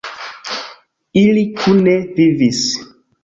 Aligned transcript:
Ili 1.23 1.43
kune 1.59 1.95
vivis. 2.17 2.65